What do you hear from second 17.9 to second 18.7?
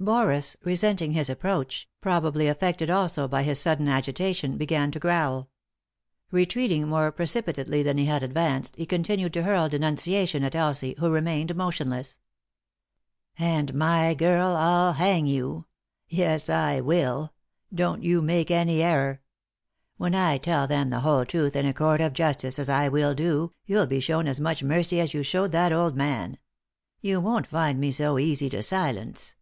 *75 3i 9 iii^d by Google THE INTERRUPTED KISS you make